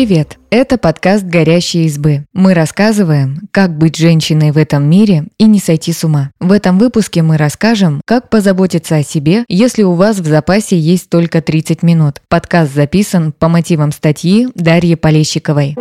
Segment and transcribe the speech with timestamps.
[0.00, 0.38] Привет!
[0.48, 2.24] Это подкаст «Горящие избы».
[2.32, 6.30] Мы рассказываем, как быть женщиной в этом мире и не сойти с ума.
[6.40, 11.10] В этом выпуске мы расскажем, как позаботиться о себе, если у вас в запасе есть
[11.10, 12.22] только 30 минут.
[12.30, 15.76] Подкаст записан по мотивам статьи Дарьи Полещиковой.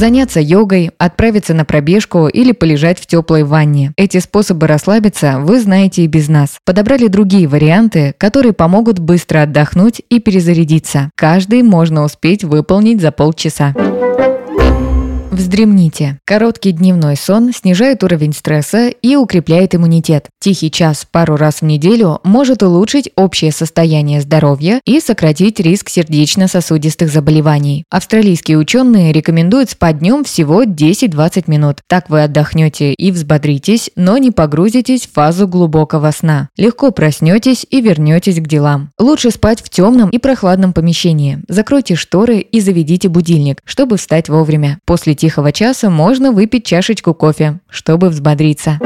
[0.00, 3.92] Заняться йогой, отправиться на пробежку или полежать в теплой ванне.
[3.98, 6.56] Эти способы расслабиться вы знаете и без нас.
[6.64, 11.10] Подобрали другие варианты, которые помогут быстро отдохнуть и перезарядиться.
[11.16, 13.74] Каждый можно успеть выполнить за полчаса.
[15.30, 16.18] Вздремните.
[16.24, 20.26] Короткий дневной сон снижает уровень стресса и укрепляет иммунитет.
[20.40, 27.08] Тихий час пару раз в неделю может улучшить общее состояние здоровья и сократить риск сердечно-сосудистых
[27.08, 27.84] заболеваний.
[27.90, 31.78] Австралийские ученые рекомендуют спать днем всего 10-20 минут.
[31.86, 36.48] Так вы отдохнете и взбодритесь, но не погрузитесь в фазу глубокого сна.
[36.56, 38.90] Легко проснетесь и вернетесь к делам.
[38.98, 41.38] Лучше спать в темном и прохладном помещении.
[41.46, 44.78] Закройте шторы и заведите будильник, чтобы встать вовремя.
[44.84, 48.78] После тихого часа можно выпить чашечку кофе, чтобы взбодриться.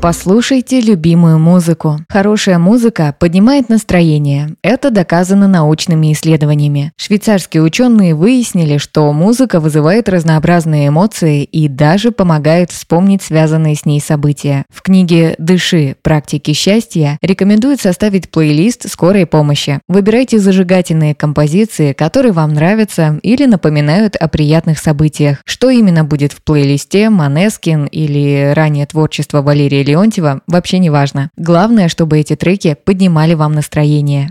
[0.00, 1.98] Послушайте любимую музыку.
[2.08, 4.54] Хорошая музыка поднимает настроение.
[4.62, 6.92] Это доказано научными исследованиями.
[6.96, 14.00] Швейцарские ученые выяснили, что музыка вызывает разнообразные эмоции и даже помогает вспомнить связанные с ней
[14.00, 14.64] события.
[14.72, 15.96] В книге «Дыши.
[16.02, 19.80] Практики счастья» рекомендуют составить плейлист скорой помощи.
[19.88, 25.38] Выбирайте зажигательные композиции, которые вам нравятся или напоминают о приятных событиях.
[25.44, 31.30] Что именно будет в плейлисте Манескин или ранее творчество Валерия Леонтьева Леонтьева вообще не важно.
[31.36, 34.28] Главное, чтобы эти треки поднимали вам настроение.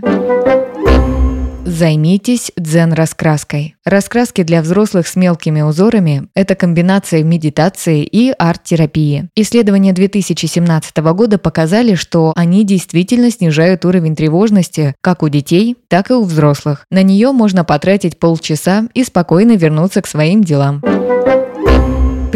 [1.64, 3.74] Займитесь дзен-раскраской.
[3.84, 9.28] Раскраски для взрослых с мелкими узорами– это комбинация медитации и арт-терапии.
[9.34, 16.14] Исследования 2017 года показали, что они действительно снижают уровень тревожности как у детей, так и
[16.14, 16.84] у взрослых.
[16.90, 20.80] На нее можно потратить полчаса и спокойно вернуться к своим делам.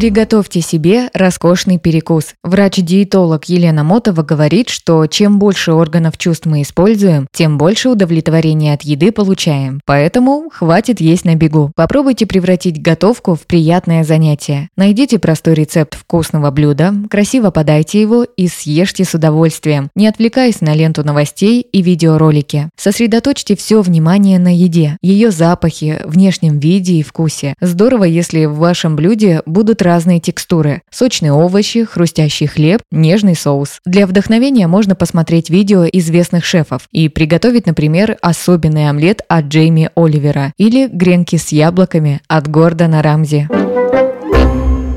[0.00, 2.28] Приготовьте себе роскошный перекус.
[2.42, 8.80] Врач-диетолог Елена Мотова говорит, что чем больше органов чувств мы используем, тем больше удовлетворения от
[8.80, 9.82] еды получаем.
[9.84, 11.70] Поэтому хватит есть на бегу.
[11.76, 14.70] Попробуйте превратить готовку в приятное занятие.
[14.74, 20.72] Найдите простой рецепт вкусного блюда, красиво подайте его и съешьте с удовольствием, не отвлекаясь на
[20.72, 22.70] ленту новостей и видеоролики.
[22.74, 27.52] Сосредоточьте все внимание на еде, ее запахе, внешнем виде и вкусе.
[27.60, 30.82] Здорово, если в вашем блюде будут разные текстуры.
[30.88, 33.80] Сочные овощи, хрустящий хлеб, нежный соус.
[33.84, 40.52] Для вдохновения можно посмотреть видео известных шефов и приготовить, например, особенный омлет от Джейми Оливера
[40.58, 43.48] или гренки с яблоками от Гордона Рамзи.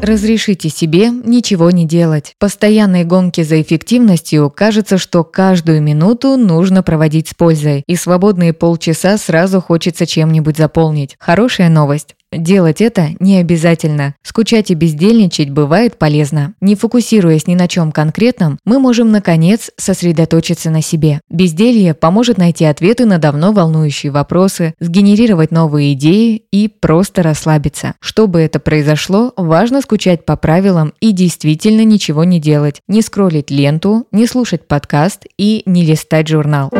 [0.03, 2.35] Разрешите себе ничего не делать.
[2.37, 9.17] Постоянной гонки за эффективностью кажется, что каждую минуту нужно проводить с пользой, и свободные полчаса
[9.17, 11.15] сразу хочется чем-нибудь заполнить.
[11.19, 12.15] Хорошая новость.
[12.37, 14.15] Делать это не обязательно.
[14.23, 16.53] Скучать и бездельничать бывает полезно.
[16.61, 21.21] Не фокусируясь ни на чем конкретном, мы можем, наконец, сосредоточиться на себе.
[21.29, 27.95] Безделье поможет найти ответы на давно волнующие вопросы, сгенерировать новые идеи и просто расслабиться.
[27.99, 32.81] Чтобы это произошло, важно скучать по правилам и действительно ничего не делать.
[32.87, 36.71] Не скроллить ленту, не слушать подкаст и не листать журнал.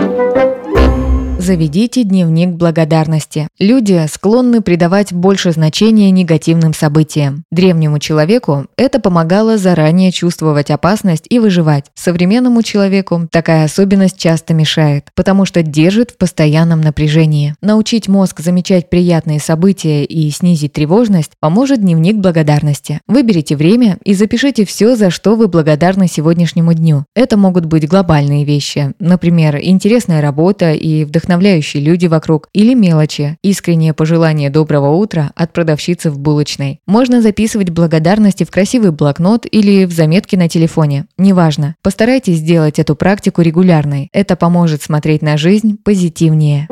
[1.44, 3.50] Заведите дневник благодарности.
[3.59, 7.44] Люди склонны придавать больше значения негативным событиям.
[7.52, 11.88] Древнему человеку это помогало заранее чувствовать опасность и выживать.
[11.96, 17.56] Современному человеку такая особенность часто мешает, потому что держит в постоянном напряжении.
[17.62, 23.02] Научить мозг замечать приятные события и снизить тревожность поможет дневник благодарности.
[23.06, 27.03] Выберите время и запишите все, за что вы благодарны сегодняшнему дню.
[27.18, 33.38] Это могут быть глобальные вещи, например, интересная работа и вдохновение вдохновляющие люди вокруг или мелочи,
[33.42, 36.80] искреннее пожелание доброго утра от продавщицы в булочной.
[36.86, 41.06] Можно записывать благодарности в красивый блокнот или в заметки на телефоне.
[41.18, 41.76] Неважно.
[41.82, 44.09] Постарайтесь сделать эту практику регулярной.
[44.14, 46.68] Это поможет смотреть на жизнь позитивнее.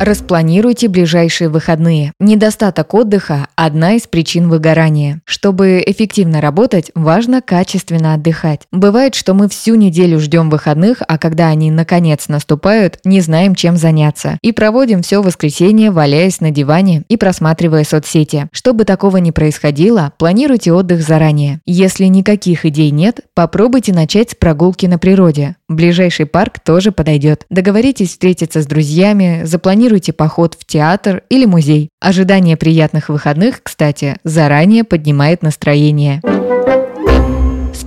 [0.00, 2.12] Распланируйте ближайшие выходные.
[2.20, 5.20] Недостаток отдыха– одна из причин выгорания.
[5.24, 8.60] Чтобы эффективно работать, важно качественно отдыхать.
[8.70, 13.76] Бывает, что мы всю неделю ждем выходных, а когда они наконец наступают, не знаем, чем
[13.76, 14.38] заняться.
[14.40, 18.46] И проводим все воскресенье, валяясь на диване и просматривая соцсети.
[18.52, 21.60] Чтобы такого не происходило, планируйте отдых заранее.
[21.66, 25.56] Если никаких идей нет, попробуйте начать с прогулки на природе.
[25.68, 27.44] Ближайший парк тоже подойдет.
[27.50, 31.88] Договоритесь встретиться с друзьями, запланируйте поход в театр или музей.
[32.00, 36.22] Ожидание приятных выходных, кстати, заранее поднимает настроение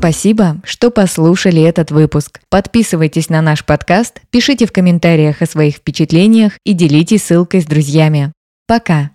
[0.01, 2.39] спасибо, что послушали этот выпуск.
[2.49, 8.33] Подписывайтесь на наш подкаст, пишите в комментариях о своих впечатлениях и делитесь ссылкой с друзьями.
[8.65, 9.11] Пока!